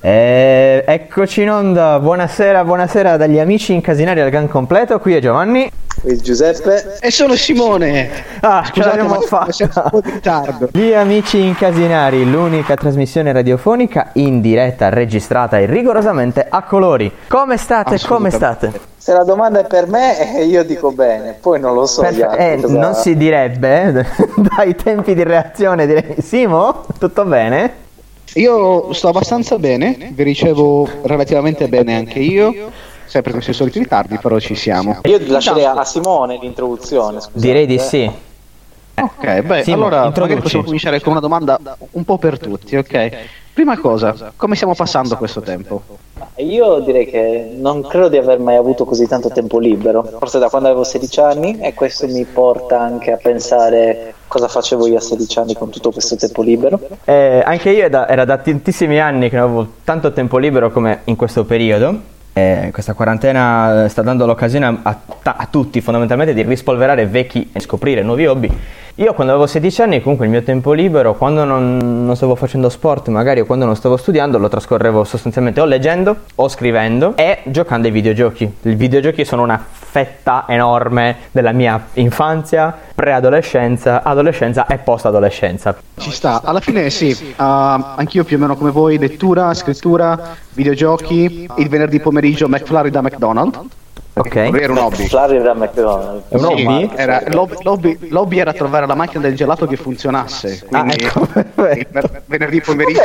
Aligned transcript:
E 0.00 0.84
eccoci 0.86 1.42
in 1.42 1.50
onda, 1.50 1.98
buonasera, 1.98 2.62
buonasera 2.64 3.16
dagli 3.16 3.40
amici 3.40 3.72
incasinari 3.72 4.20
al 4.20 4.30
Gan 4.30 4.48
Completo, 4.48 5.00
qui 5.00 5.16
è 5.16 5.20
Giovanni. 5.20 5.68
Qui 6.00 6.16
Giuseppe. 6.18 6.98
E 7.00 7.10
sono 7.10 7.34
Simone. 7.34 8.08
Ah, 8.40 8.62
ce 8.64 8.74
Scusate, 8.74 8.96
l'abbiamo 8.96 9.20
fatta. 9.22 9.50
siamo 9.50 9.72
un 9.74 9.90
po' 9.90 10.00
in 10.04 10.14
ritardo. 10.14 10.68
Gli 10.70 10.92
amici 10.92 11.44
incasinari, 11.44 12.30
l'unica 12.30 12.76
trasmissione 12.76 13.32
radiofonica 13.32 14.10
in 14.12 14.40
diretta, 14.40 14.88
registrata 14.88 15.58
e 15.58 15.66
rigorosamente 15.66 16.46
a 16.48 16.62
colori. 16.62 17.10
Come 17.26 17.56
state? 17.56 17.98
Come 18.06 18.30
state? 18.30 18.70
Se 18.96 19.12
la 19.12 19.24
domanda 19.24 19.58
è 19.58 19.66
per 19.66 19.88
me, 19.88 20.36
eh, 20.38 20.44
io 20.44 20.62
dico 20.62 20.92
bene, 20.92 21.36
poi 21.40 21.58
non 21.58 21.74
lo 21.74 21.86
so. 21.86 22.02
altri 22.02 22.22
eh, 22.22 22.58
cosa- 22.62 22.78
non 22.78 22.94
si 22.94 23.16
direbbe, 23.16 23.82
eh, 23.82 24.06
dai 24.54 24.76
tempi 24.76 25.14
di 25.14 25.24
reazione 25.24 25.86
direi, 25.86 26.14
Simo, 26.22 26.84
tutto 27.00 27.24
bene? 27.24 27.86
Io 28.34 28.92
sto 28.92 29.08
abbastanza 29.08 29.58
bene, 29.58 30.10
vi 30.12 30.22
ricevo 30.22 30.88
relativamente 31.02 31.68
bene 31.68 31.96
anche 31.96 32.18
io. 32.18 32.70
Sempre 33.06 33.32
con 33.32 33.40
i 33.40 33.52
soliti 33.54 33.78
ritardi, 33.78 34.18
però 34.18 34.38
ci 34.38 34.54
siamo. 34.54 35.00
Io 35.04 35.18
lascerei 35.26 35.64
a 35.64 35.82
Simone 35.82 36.38
l'introduzione. 36.38 37.20
Scusate. 37.20 37.40
Direi 37.40 37.66
di 37.66 37.78
sì. 37.78 38.10
Ok, 39.00 39.40
beh, 39.40 39.62
Simo, 39.62 39.76
allora 39.76 39.96
introduci. 39.96 40.20
magari 40.20 40.40
possiamo 40.40 40.64
cominciare 40.64 41.00
con 41.00 41.12
una 41.12 41.20
domanda 41.20 41.58
un 41.92 42.04
po' 42.04 42.18
per 42.18 42.38
tutti, 42.38 42.76
ok? 42.76 43.10
Prima 43.54 43.78
cosa, 43.78 44.32
come 44.36 44.54
stiamo 44.54 44.74
passando 44.74 45.16
questo 45.16 45.40
tempo? 45.40 45.82
Io 46.36 46.78
direi 46.80 47.06
che 47.06 47.50
non 47.56 47.82
credo 47.82 48.08
di 48.08 48.16
aver 48.16 48.38
mai 48.38 48.56
avuto 48.56 48.84
così 48.84 49.08
tanto 49.08 49.30
tempo 49.30 49.58
libero, 49.58 50.04
forse 50.18 50.38
da 50.38 50.48
quando 50.48 50.68
avevo 50.68 50.84
16 50.84 51.20
anni 51.20 51.58
e 51.60 51.74
questo 51.74 52.06
mi 52.06 52.24
porta 52.24 52.80
anche 52.80 53.10
a 53.10 53.16
pensare 53.16 54.07
cosa 54.28 54.46
facevo 54.46 54.86
io 54.86 54.98
a 54.98 55.00
16 55.00 55.38
anni 55.38 55.54
con 55.54 55.70
tutto 55.70 55.90
questo 55.90 56.14
tempo 56.16 56.42
libero. 56.42 56.78
Eh, 57.04 57.42
anche 57.44 57.70
io 57.70 57.88
da- 57.88 58.08
era 58.08 58.24
da 58.24 58.38
tantissimi 58.38 59.00
anni 59.00 59.28
che 59.28 59.36
non 59.36 59.44
avevo 59.46 59.68
tanto 59.84 60.12
tempo 60.12 60.38
libero 60.38 60.70
come 60.70 61.00
in 61.04 61.16
questo 61.16 61.44
periodo. 61.44 62.16
Eh, 62.34 62.68
questa 62.72 62.92
quarantena 62.92 63.84
eh, 63.84 63.88
sta 63.88 64.02
dando 64.02 64.24
l'occasione 64.24 64.66
a, 64.66 64.76
a 64.82 64.98
a 65.36 65.46
tutti 65.50 65.80
fondamentalmente 65.80 66.32
di 66.32 66.42
rispolverare 66.42 67.06
vecchi 67.06 67.50
e 67.52 67.60
scoprire 67.60 68.02
nuovi 68.02 68.26
hobby. 68.26 68.50
Io 69.00 69.14
quando 69.14 69.32
avevo 69.32 69.46
16 69.46 69.82
anni 69.82 70.02
comunque 70.02 70.26
il 70.26 70.32
mio 70.32 70.42
tempo 70.42 70.72
libero, 70.72 71.14
quando 71.14 71.44
non, 71.44 71.76
non 71.76 72.16
stavo 72.16 72.34
facendo 72.34 72.68
sport 72.68 73.06
magari 73.10 73.38
o 73.38 73.44
quando 73.46 73.64
non 73.64 73.76
stavo 73.76 73.96
studiando, 73.96 74.38
lo 74.38 74.48
trascorrevo 74.48 75.04
sostanzialmente 75.04 75.60
o 75.60 75.66
leggendo 75.66 76.16
o 76.34 76.48
scrivendo 76.48 77.14
e 77.14 77.42
giocando 77.44 77.86
ai 77.86 77.92
videogiochi. 77.92 78.52
I 78.62 78.74
videogiochi 78.74 79.24
sono 79.24 79.42
una 79.42 79.64
fetta 79.70 80.46
enorme 80.48 81.16
della 81.30 81.52
mia 81.52 81.80
infanzia, 81.92 82.76
preadolescenza, 82.92 84.02
adolescenza 84.02 84.66
e 84.66 84.78
post-adolescenza. 84.78 85.76
Ci 85.96 86.10
sta, 86.10 86.42
alla 86.42 86.58
fine 86.58 86.90
sì, 86.90 87.34
ah, 87.36 87.94
anch'io 87.94 88.24
più 88.24 88.36
o 88.36 88.40
meno 88.40 88.56
come 88.56 88.72
voi, 88.72 88.98
lettura, 88.98 89.54
scrittura, 89.54 90.34
videogiochi, 90.54 91.46
il 91.56 91.68
venerdì 91.68 92.00
pomeriggio 92.00 92.48
McFlurry 92.48 92.90
da 92.90 93.02
McDonald's. 93.02 93.60
Ok? 94.18 94.34
Era 94.36 94.72
un 94.72 94.78
hobby. 94.78 95.06
Flurry 95.06 95.40
da 95.42 95.54
McDonald's. 95.54 96.28
È 96.28 96.34
un 96.34 96.40
Sì, 96.56 96.64
hobby? 96.64 96.90
era, 96.96 97.22
l'hobby, 97.28 97.54
l'hobby- 97.62 98.08
l'hobby 98.10 98.38
era 98.38 98.52
trovare 98.52 98.86
la 98.86 98.94
macchina 98.94 99.22
del 99.22 99.34
gelato 99.36 99.66
che 99.66 99.76
funzionasse. 99.76 100.66
Ah, 100.70 100.84
ecco, 100.88 101.26
venerdì 102.26 102.60
pomeriggio. 102.60 103.00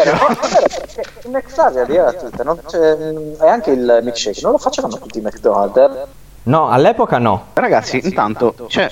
Il 1.23 1.31
McFlurry 1.31 1.97
non 2.43 2.59
c'è- 2.65 2.97
e 3.43 3.47
anche 3.47 3.71
il 3.71 3.99
milkshake, 4.03 4.39
non 4.41 4.51
lo 4.53 4.57
facevano 4.57 4.97
tutti 4.97 5.17
i 5.19 5.21
McDonald's. 5.21 5.77
eh? 5.77 6.05
No, 6.43 6.69
all'epoca 6.69 7.17
no. 7.19 7.45
Ragazzi, 7.53 8.01
intanto, 8.03 8.53
cioè, 8.67 8.89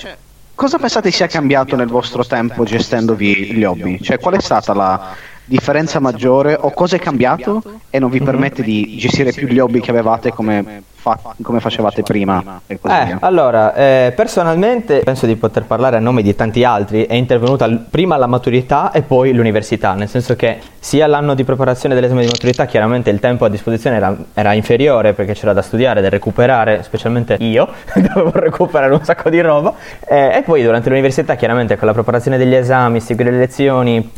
cosa 0.54 0.78
pensate 0.78 1.10
sia 1.10 1.26
cambiato 1.26 1.76
nel 1.76 1.88
vostro 1.88 2.24
tempo 2.24 2.64
gestendovi 2.64 3.52
gli 3.52 3.64
hobby? 3.64 4.00
Cioè, 4.00 4.18
qual 4.18 4.34
è 4.36 4.40
stata 4.40 4.72
la 4.72 5.14
differenza 5.44 5.98
maggiore 6.00 6.56
o 6.58 6.70
cosa 6.70 6.96
è 6.96 6.98
cambiato 6.98 7.62
e 7.90 7.98
non 7.98 8.10
vi 8.10 8.20
permette 8.20 8.62
di 8.62 8.96
gestire 8.96 9.32
più 9.32 9.46
gli 9.46 9.58
hobby 9.58 9.80
che 9.80 9.90
avevate 9.90 10.30
come, 10.30 10.82
fa- 10.94 11.18
come 11.42 11.60
facevate 11.60 12.02
prima 12.02 12.60
e 12.66 12.78
così 12.80 12.94
Eh, 12.94 13.04
via? 13.06 13.18
allora, 13.20 13.74
eh, 13.74 14.12
personalmente 14.14 15.00
penso 15.00 15.26
di 15.26 15.36
poter 15.36 15.64
parlare 15.64 15.96
a 15.96 15.98
nome 15.98 16.22
di 16.22 16.34
tanti 16.34 16.64
altri, 16.64 17.06
è 17.06 17.14
intervenuta 17.14 17.68
prima 17.90 18.16
la 18.16 18.26
maturità 18.26 18.92
e 18.92 19.02
poi 19.02 19.32
l'università, 19.32 19.94
nel 19.94 20.08
senso 20.08 20.36
che 20.36 20.58
sia 20.78 21.06
l'anno 21.06 21.34
di 21.34 21.44
preparazione 21.44 21.94
dell'esame 21.94 22.20
di 22.22 22.28
maturità 22.28 22.64
chiaramente 22.66 23.10
il 23.10 23.18
tempo 23.20 23.44
a 23.44 23.48
disposizione 23.48 23.96
era, 23.96 24.16
era 24.34 24.52
inferiore 24.52 25.12
perché 25.12 25.34
c'era 25.34 25.52
da 25.52 25.62
studiare, 25.62 26.00
da 26.00 26.08
recuperare, 26.08 26.82
specialmente 26.82 27.36
io, 27.40 27.68
dovevo 28.14 28.30
recuperare 28.34 28.92
un 28.94 29.02
sacco 29.04 29.28
di 29.28 29.40
roba, 29.40 29.74
eh, 30.08 30.36
e 30.36 30.42
poi 30.42 30.62
durante 30.62 30.88
l'università 30.88 31.34
chiaramente 31.34 31.76
con 31.76 31.88
la 31.88 31.92
preparazione 31.94 32.38
degli 32.38 32.54
esami, 32.54 33.00
seguire 33.00 33.30
le 33.32 33.38
lezioni, 33.38 34.10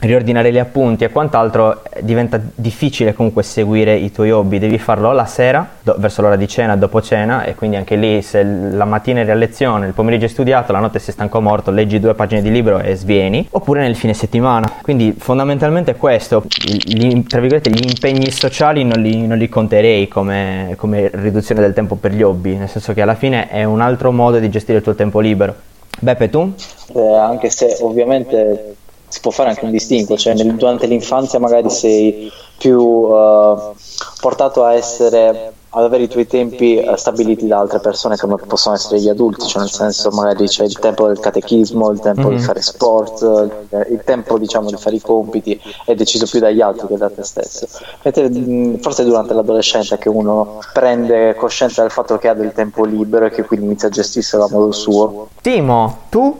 riordinare 0.00 0.52
gli 0.52 0.58
appunti 0.58 1.04
e 1.04 1.10
quant'altro 1.10 1.82
eh, 1.84 2.04
diventa 2.04 2.38
difficile 2.54 3.14
comunque 3.14 3.42
seguire 3.42 3.94
i 3.96 4.12
tuoi 4.12 4.30
hobby, 4.30 4.58
devi 4.58 4.78
farlo 4.78 5.12
la 5.12 5.24
sera, 5.24 5.66
do- 5.82 5.96
verso 5.98 6.20
l'ora 6.20 6.36
di 6.36 6.46
cena, 6.46 6.76
dopo 6.76 7.00
cena 7.00 7.44
e 7.44 7.54
quindi 7.54 7.76
anche 7.76 7.96
lì 7.96 8.20
se 8.20 8.44
la 8.44 8.84
mattina 8.84 9.20
eri 9.20 9.30
a 9.30 9.34
lezione, 9.34 9.86
il 9.86 9.94
pomeriggio 9.94 10.24
hai 10.24 10.30
studiato, 10.30 10.72
la 10.72 10.80
notte 10.80 10.98
sei 10.98 11.14
stanco 11.14 11.40
morto, 11.40 11.70
leggi 11.70 11.98
due 11.98 12.14
pagine 12.14 12.42
di 12.42 12.50
libro 12.50 12.78
e 12.78 12.94
svieni, 12.94 13.46
oppure 13.50 13.80
nel 13.80 13.96
fine 13.96 14.12
settimana. 14.12 14.70
Quindi 14.82 15.14
fondamentalmente 15.16 15.94
questo, 15.96 16.44
gli, 16.46 17.24
tra 17.24 17.40
virgolette, 17.40 17.70
gli 17.70 17.86
impegni 17.86 18.30
sociali 18.30 18.84
non 18.84 19.00
li, 19.00 19.26
non 19.26 19.38
li 19.38 19.48
conterei 19.48 20.08
come, 20.08 20.74
come 20.76 21.10
riduzione 21.12 21.62
del 21.62 21.72
tempo 21.72 21.96
per 21.96 22.12
gli 22.12 22.22
hobby, 22.22 22.56
nel 22.56 22.68
senso 22.68 22.92
che 22.92 23.00
alla 23.00 23.14
fine 23.14 23.48
è 23.48 23.64
un 23.64 23.80
altro 23.80 24.12
modo 24.12 24.38
di 24.38 24.50
gestire 24.50 24.78
il 24.78 24.84
tuo 24.84 24.94
tempo 24.94 25.20
libero. 25.20 25.54
Beppe 25.98 26.28
tu? 26.28 26.52
Eh, 26.94 27.16
anche 27.16 27.48
se 27.48 27.78
ovviamente 27.80 28.76
si 29.08 29.20
può 29.20 29.30
fare 29.30 29.50
anche 29.50 29.64
un 29.64 29.70
distinguo, 29.70 30.16
cioè 30.16 30.34
nel- 30.34 30.54
durante 30.56 30.86
l'infanzia 30.86 31.38
magari 31.38 31.70
sei 31.70 32.30
più 32.58 33.06
eh, 33.14 33.54
portato 34.20 34.64
a 34.64 34.74
essere 34.74 35.52
ad 35.68 35.84
avere 35.84 36.04
i 36.04 36.08
tuoi 36.08 36.26
tempi 36.26 36.76
eh, 36.78 36.96
stabiliti 36.96 37.46
da 37.46 37.58
altre 37.58 37.80
persone 37.80 38.16
come 38.16 38.36
possono 38.38 38.74
essere 38.76 38.98
gli 38.98 39.10
adulti, 39.10 39.46
cioè 39.46 39.60
nel 39.60 39.70
senso 39.70 40.08
magari 40.10 40.46
c'è 40.46 40.64
il 40.64 40.78
tempo 40.78 41.06
del 41.06 41.20
catechismo, 41.20 41.90
il 41.90 42.00
tempo 42.00 42.30
di 42.30 42.36
Mhm. 42.36 42.40
fare 42.40 42.62
sport, 42.62 43.66
eh, 43.68 43.86
il 43.92 44.00
tempo 44.02 44.38
diciamo 44.38 44.70
di 44.70 44.76
fare 44.78 44.96
i 44.96 45.02
compiti 45.02 45.60
è 45.84 45.94
deciso 45.94 46.24
più 46.24 46.40
dagli 46.40 46.62
altri 46.62 46.86
che 46.86 46.96
da 46.96 47.10
te 47.10 47.22
stesso. 47.24 47.66
Mentre 48.04 48.30
mh, 48.30 48.78
forse 48.78 49.04
durante 49.04 49.34
l'adolescenza 49.34 49.98
che 49.98 50.08
uno 50.08 50.60
prende 50.72 51.34
coscienza 51.34 51.82
del 51.82 51.90
fatto 51.90 52.16
che 52.16 52.28
ha 52.28 52.34
del 52.34 52.54
tempo 52.54 52.86
libero 52.86 53.26
e 53.26 53.30
che 53.30 53.42
quindi 53.44 53.66
inizia 53.66 53.88
a 53.88 53.90
gestirselo 53.90 54.44
a 54.44 54.48
modo 54.50 54.72
suo. 54.72 55.28
Timo, 55.42 55.98
tu? 56.08 56.38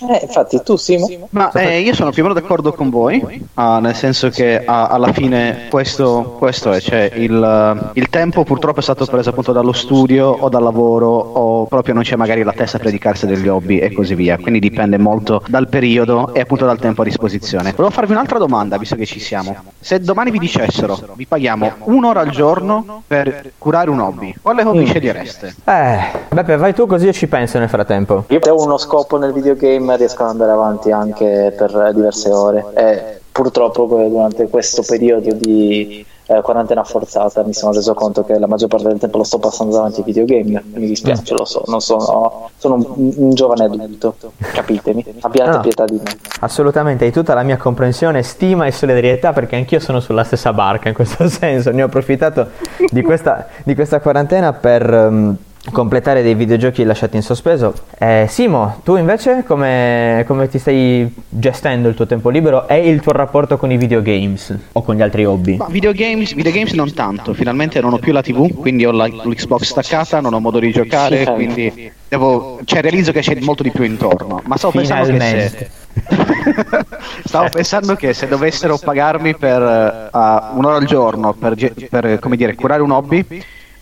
Eh, 0.00 0.20
infatti 0.22 0.60
tu 0.62 0.76
Simo? 0.76 1.08
Ma 1.30 1.50
eh, 1.52 1.80
io 1.80 1.94
sono 1.94 2.10
più 2.10 2.24
o 2.24 2.28
meno 2.28 2.38
d'accordo 2.38 2.72
con 2.72 2.90
voi, 2.90 3.46
ah, 3.54 3.78
nel 3.80 3.94
senso 3.94 4.28
che 4.28 4.64
ah, 4.64 4.86
alla 4.86 5.12
fine 5.12 5.66
questo, 5.70 6.36
questo 6.38 6.72
è, 6.72 6.80
cioè 6.80 7.10
il, 7.14 7.90
il 7.94 8.08
tempo 8.08 8.44
purtroppo 8.44 8.80
è 8.80 8.82
stato 8.82 9.06
preso 9.06 9.30
appunto 9.30 9.52
dallo 9.52 9.72
studio 9.72 10.28
o 10.28 10.48
dal 10.48 10.62
lavoro 10.62 11.08
o 11.08 11.66
proprio 11.66 11.94
non 11.94 12.02
c'è 12.02 12.16
magari 12.16 12.42
la 12.42 12.52
testa 12.52 12.78
per 12.78 12.86
dedicarsi 12.86 13.26
degli 13.26 13.48
hobby 13.48 13.78
e 13.78 13.92
così 13.92 14.14
via, 14.14 14.38
quindi 14.38 14.60
dipende 14.60 14.98
molto 14.98 15.42
dal 15.48 15.68
periodo 15.68 16.32
e 16.32 16.40
appunto 16.40 16.64
dal 16.64 16.78
tempo 16.78 17.02
a 17.02 17.04
disposizione. 17.04 17.72
Volevo 17.72 17.90
farvi 17.90 18.12
un'altra 18.12 18.38
domanda, 18.38 18.78
visto 18.78 18.94
che 18.94 19.06
ci 19.06 19.20
siamo. 19.20 19.56
Se 19.80 20.00
domani 20.00 20.30
vi 20.30 20.38
dicessero, 20.38 20.98
vi 21.14 21.26
paghiamo 21.26 21.72
un'ora 21.84 22.20
al 22.20 22.30
giorno 22.30 23.02
per 23.06 23.52
curare 23.58 23.90
un 23.90 24.00
hobby, 24.00 24.34
quale 24.40 24.62
hobby 24.62 24.86
scegliereste? 24.86 25.54
Eh, 25.64 25.98
Beppe, 26.30 26.56
vai 26.56 26.74
tu 26.74 26.86
così 26.86 27.06
io 27.06 27.12
ci 27.12 27.26
penso 27.26 27.58
nel 27.58 27.68
frattempo. 27.68 28.24
Io 28.28 28.38
ho 28.38 28.62
uno 28.62 28.76
scopo 28.76 29.18
nel 29.18 29.32
videogame 29.32 29.87
riesco 29.96 30.22
ad 30.24 30.30
andare 30.30 30.50
avanti 30.50 30.90
anche 30.90 31.54
per 31.56 31.92
diverse 31.94 32.30
ore 32.30 32.64
e 32.74 33.20
purtroppo 33.30 33.86
durante 33.86 34.48
questo 34.48 34.82
periodo 34.82 35.32
di 35.32 36.04
eh, 36.30 36.42
quarantena 36.42 36.84
forzata 36.84 37.42
mi 37.42 37.54
sono 37.54 37.72
reso 37.72 37.94
conto 37.94 38.22
che 38.24 38.38
la 38.38 38.46
maggior 38.46 38.68
parte 38.68 38.88
del 38.88 38.98
tempo 38.98 39.16
lo 39.16 39.24
sto 39.24 39.38
passando 39.38 39.74
davanti 39.74 40.00
ai 40.00 40.04
videogame. 40.04 40.62
Mi 40.74 40.86
dispiace, 40.86 41.34
lo 41.34 41.44
so, 41.46 41.62
non 41.66 41.80
sono, 41.80 42.50
sono 42.58 42.74
un, 42.74 43.12
un 43.16 43.30
giovane 43.34 43.64
adulto, 43.64 44.14
capitemi, 44.52 45.04
abbiate 45.20 45.56
Ah. 45.56 45.60
pietà 45.60 45.84
di 45.86 45.94
me. 46.02 46.10
Assolutamente, 46.40 47.04
hai 47.06 47.12
tutta 47.12 47.32
la 47.32 47.42
mia 47.42 47.56
comprensione, 47.56 48.22
stima 48.22 48.66
e 48.66 48.72
solidarietà 48.72 49.32
perché 49.32 49.56
anch'io 49.56 49.80
sono 49.80 50.00
sulla 50.00 50.24
stessa 50.24 50.52
barca 50.52 50.88
in 50.88 50.94
questo 50.94 51.26
senso. 51.30 51.70
Ne 51.70 51.82
ho 51.82 51.86
approfittato 51.86 52.48
di 52.90 53.02
questa, 53.02 53.46
di 53.64 53.74
questa 53.74 54.00
quarantena 54.00 54.52
per 54.52 54.92
ehm, 54.92 55.36
completare 55.70 56.22
dei 56.22 56.34
videogiochi 56.34 56.84
lasciati 56.84 57.16
in 57.16 57.22
sospeso. 57.22 57.72
Eh, 57.98 58.26
Simo, 58.28 58.80
tu 58.84 58.96
invece 58.96 59.44
come, 59.46 60.24
come 60.26 60.48
ti 60.48 60.58
stai 60.58 61.12
gestendo 61.28 61.88
il 61.88 61.94
tuo 61.94 62.06
tempo 62.06 62.28
libero 62.30 62.66
e 62.68 62.88
il 62.88 63.00
tuo 63.00 63.12
rapporto 63.12 63.56
con 63.56 63.70
i 63.70 63.76
videogames 63.76 64.56
o 64.72 64.82
con 64.82 64.94
gli 64.96 65.02
altri 65.02 65.24
hobby? 65.24 65.56
Ma 65.56 65.66
videogames, 65.68 66.34
videogames 66.34 66.72
non 66.72 66.92
tanto, 66.94 67.34
finalmente 67.34 67.80
non 67.80 67.92
ho 67.92 67.98
più 67.98 68.12
la 68.12 68.22
TV, 68.22 68.52
quindi 68.54 68.84
ho 68.84 68.90
la- 68.92 69.06
l'Xbox 69.06 69.62
staccata, 69.62 70.20
non 70.20 70.34
ho 70.34 70.40
modo 70.40 70.58
di 70.58 70.70
giocare, 70.72 71.24
Sì. 71.24 71.30
quindi 71.32 71.92
devo, 72.08 72.60
cioè 72.64 72.80
realizzo 72.80 73.12
che 73.12 73.20
c'è 73.20 73.36
molto 73.40 73.62
di 73.62 73.70
più 73.70 73.84
intorno. 73.84 74.40
Ma 74.44 74.56
stavo 74.56 74.72
pensando 74.78 75.12
che 75.12 75.20
se, 75.48 75.70
stavo 77.24 77.48
pensando 77.50 77.94
che 77.94 78.12
se 78.14 78.26
dovessero 78.28 78.78
pagarmi 78.78 79.34
per 79.36 79.60
eh, 79.62 80.18
un'ora 80.54 80.76
al 80.76 80.84
giorno 80.84 81.32
per, 81.34 81.54
per, 81.88 82.18
come 82.18 82.36
dire, 82.36 82.54
curare 82.54 82.82
un 82.82 82.90
hobby, 82.90 83.24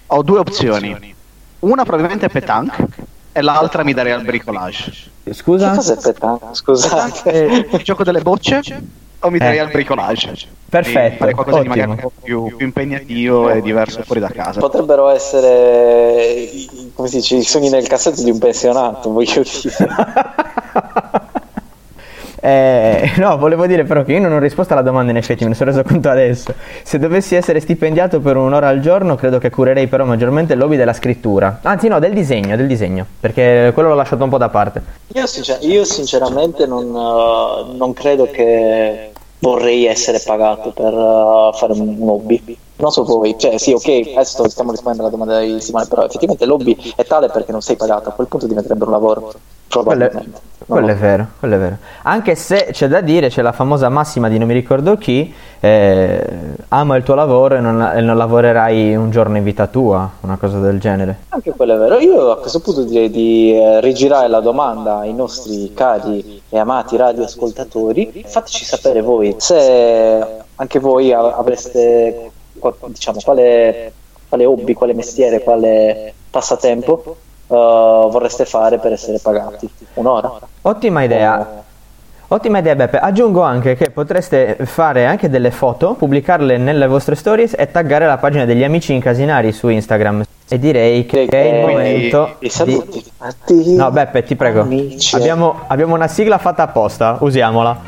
ho 0.08 0.22
due 0.22 0.38
opzioni. 0.38 1.14
Una 1.66 1.82
probabilmente 1.84 2.26
è 2.26 2.28
petanque 2.28 2.86
e 3.32 3.42
l'altra 3.42 3.82
mi 3.82 3.92
darei 3.92 4.12
al 4.12 4.22
bricolage. 4.22 4.92
Che 5.24 5.34
Scusa? 5.34 5.74
cos'è 5.74 5.96
petanque? 5.96 6.48
Scusate. 6.52 7.66
Il 7.72 7.82
gioco 7.82 8.04
delle 8.04 8.20
bocce 8.20 8.60
o 9.20 9.30
mi 9.30 9.38
darei 9.38 9.58
al 9.58 9.70
bricolage. 9.70 10.32
Perfetto, 10.68 11.16
Fare 11.16 11.32
qualcosa 11.34 11.60
di 11.62 11.68
ottimo. 11.68 11.86
magari 11.86 11.90
un 11.90 12.08
po' 12.08 12.12
più, 12.22 12.56
più 12.56 12.66
impegnativo 12.66 13.50
e 13.50 13.60
diverso 13.62 14.02
fuori 14.04 14.20
da 14.20 14.28
casa. 14.28 14.60
Potrebbero 14.60 15.08
essere, 15.08 16.24
i- 16.34 16.92
come 16.94 17.08
si 17.08 17.16
dice, 17.16 17.36
i 17.36 17.42
sogni 17.42 17.68
nel 17.68 17.88
cassetto 17.88 18.22
di 18.22 18.30
un 18.30 18.38
pensionato, 18.38 19.10
voglio 19.10 19.42
dire. 19.42 19.74
Eh, 22.46 23.14
no, 23.18 23.36
volevo 23.38 23.66
dire 23.66 23.82
però 23.82 24.04
che 24.04 24.12
io 24.12 24.20
non 24.20 24.32
ho 24.32 24.38
risposto 24.38 24.72
alla 24.72 24.82
domanda 24.82 25.10
in 25.10 25.16
effetti, 25.16 25.42
me 25.42 25.50
ne 25.50 25.56
sono 25.56 25.70
reso 25.70 25.82
conto 25.82 26.08
adesso. 26.08 26.54
Se 26.84 26.96
dovessi 26.96 27.34
essere 27.34 27.58
stipendiato 27.58 28.20
per 28.20 28.36
un'ora 28.36 28.68
al 28.68 28.78
giorno, 28.78 29.16
credo 29.16 29.38
che 29.38 29.50
curerei 29.50 29.88
però 29.88 30.04
maggiormente 30.04 30.52
il 30.52 30.60
lobby 30.60 30.76
della 30.76 30.92
scrittura. 30.92 31.58
Anzi 31.62 31.88
no, 31.88 31.98
del 31.98 32.12
disegno, 32.12 32.54
del 32.54 32.68
disegno, 32.68 33.04
perché 33.18 33.72
quello 33.74 33.88
l'ho 33.88 33.96
lasciato 33.96 34.22
un 34.22 34.30
po' 34.30 34.38
da 34.38 34.48
parte. 34.48 34.80
Io, 35.14 35.26
sincer- 35.26 35.64
io 35.64 35.82
sinceramente 35.82 36.66
non, 36.66 36.84
eh, 36.84 37.76
non 37.76 37.92
credo 37.92 38.28
che 38.30 39.10
vorrei 39.40 39.86
essere 39.86 40.22
pagato 40.24 40.70
per 40.70 40.92
eh, 40.92 41.50
fare 41.52 41.72
un 41.72 41.96
hobby. 42.00 42.56
Non 42.76 42.92
so 42.92 43.02
voi, 43.02 43.34
cioè 43.36 43.58
sì, 43.58 43.72
ok, 43.72 44.12
adesso 44.14 44.48
stiamo 44.48 44.70
rispondendo 44.70 45.08
alla 45.08 45.16
domanda 45.16 45.40
di 45.40 45.60
Simone, 45.60 45.86
però 45.86 46.04
effettivamente 46.04 46.46
l'hobby 46.46 46.76
è 46.94 47.04
tale 47.04 47.28
perché 47.28 47.50
non 47.50 47.62
sei 47.62 47.74
pagato, 47.74 48.10
a 48.10 48.12
quel 48.12 48.28
punto 48.28 48.46
diventerebbe 48.46 48.84
un 48.84 48.90
lavoro. 48.90 49.32
Probabilmente. 49.66 50.55
Quello 50.66 50.86
No, 50.88 50.92
è 50.92 50.96
vero, 50.96 51.26
quello 51.38 51.54
è 51.54 51.58
vero. 51.58 51.76
Anche 52.02 52.34
se 52.34 52.68
c'è 52.72 52.88
da 52.88 53.00
dire, 53.00 53.28
c'è 53.28 53.40
la 53.40 53.52
famosa 53.52 53.88
massima 53.88 54.28
di 54.28 54.36
non 54.36 54.48
mi 54.48 54.54
ricordo 54.54 54.96
chi, 54.96 55.32
eh, 55.60 56.28
ama 56.68 56.96
il 56.96 57.04
tuo 57.04 57.14
lavoro 57.14 57.54
e 57.54 57.60
non, 57.60 57.80
e 57.94 58.00
non 58.00 58.16
lavorerai 58.16 58.96
un 58.96 59.10
giorno 59.10 59.36
in 59.36 59.44
vita 59.44 59.68
tua, 59.68 60.10
una 60.22 60.36
cosa 60.36 60.58
del 60.58 60.80
genere. 60.80 61.18
Anche 61.28 61.52
quello 61.52 61.74
è 61.74 61.78
vero. 61.78 61.98
Io 62.00 62.32
a 62.32 62.38
questo 62.38 62.58
punto 62.60 62.82
direi 62.82 63.10
di 63.10 63.56
eh, 63.56 63.80
rigirare 63.80 64.26
la 64.28 64.40
domanda 64.40 64.98
ai 64.98 65.14
nostri 65.14 65.72
cari 65.72 66.42
e 66.48 66.58
amati 66.58 66.96
radioascoltatori. 66.96 68.24
Fateci 68.26 68.64
sapere 68.64 69.02
voi 69.02 69.36
se 69.38 70.26
anche 70.56 70.78
voi 70.80 71.12
avreste, 71.12 72.30
diciamo, 72.86 73.20
quale, 73.22 73.92
quale 74.28 74.44
hobby, 74.44 74.72
quale 74.72 74.94
mestiere, 74.94 75.42
quale 75.42 76.12
passatempo 76.28 77.16
eh, 77.46 78.08
vorreste 78.10 78.44
fare 78.44 78.78
per 78.78 78.92
essere 78.92 79.18
pagati. 79.18 79.68
Un'ora? 79.94 80.32
Ottima 80.62 81.02
idea. 81.02 81.64
Ottima 82.28 82.58
idea 82.58 82.74
Beppe, 82.74 82.98
aggiungo 82.98 83.42
anche 83.42 83.76
che 83.76 83.90
potreste 83.90 84.56
fare 84.64 85.06
anche 85.06 85.30
delle 85.30 85.52
foto, 85.52 85.94
pubblicarle 85.94 86.56
nelle 86.56 86.88
vostre 86.88 87.14
stories 87.14 87.54
e 87.56 87.70
taggare 87.70 88.04
la 88.04 88.18
pagina 88.18 88.44
degli 88.44 88.64
amici 88.64 88.92
incasinari 88.92 89.52
su 89.52 89.68
Instagram. 89.68 90.24
E 90.48 90.58
direi 90.58 91.06
che 91.06 91.26
è 91.26 91.36
il 91.36 91.66
momento 91.66 92.34
di... 92.40 92.48
saluti. 92.48 93.04
No 93.76 93.92
Beppe, 93.92 94.24
ti 94.24 94.34
prego. 94.34 94.66
Abbiamo, 95.12 95.60
abbiamo 95.68 95.94
una 95.94 96.08
sigla 96.08 96.38
fatta 96.38 96.64
apposta, 96.64 97.16
usiamola. 97.20 97.85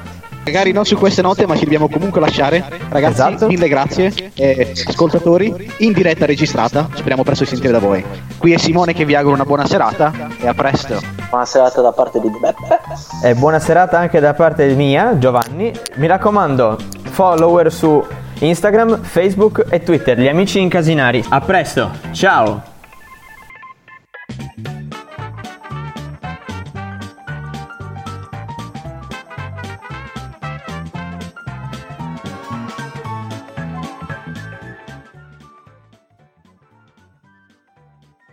Magari 0.48 0.72
non 0.72 0.86
su 0.86 0.96
queste 0.96 1.20
note, 1.20 1.46
ma 1.46 1.54
ci 1.56 1.64
dobbiamo 1.64 1.90
comunque 1.90 2.20
lasciare. 2.22 2.64
Ragazzi, 2.88 3.12
Esatto. 3.20 3.46
mille 3.48 3.68
grazie. 3.68 4.10
E 4.34 4.72
ascoltatori, 4.86 5.70
in 5.78 5.92
diretta 5.92 6.24
registrata. 6.24 6.88
Speriamo 6.94 7.22
presto 7.22 7.44
di 7.44 7.50
sentire 7.50 7.70
da 7.70 7.78
voi. 7.78 8.02
Qui 8.38 8.52
è 8.52 8.56
Simone 8.56 8.94
che 8.94 9.04
vi 9.04 9.14
auguro 9.14 9.34
una 9.34 9.44
buona 9.44 9.66
serata 9.66 10.10
e 10.40 10.46
a 10.48 10.54
presto. 10.54 10.98
Buona 11.28 11.44
serata 11.44 11.82
da 11.82 11.92
parte 11.92 12.18
di 12.18 12.30
Beppe. 12.30 12.78
E 13.22 13.34
buona 13.34 13.58
serata 13.58 13.98
anche 13.98 14.20
da 14.20 14.32
parte 14.32 14.66
mia, 14.74 15.18
Giovanni. 15.18 15.70
Mi 15.96 16.06
raccomando, 16.06 16.78
follower 17.10 17.70
su 17.70 18.02
Instagram, 18.38 19.02
Facebook 19.02 19.66
e 19.68 19.82
Twitter, 19.82 20.18
gli 20.18 20.28
amici 20.28 20.60
incasinari. 20.60 21.22
A 21.28 21.40
presto, 21.42 21.90
ciao! 22.12 22.76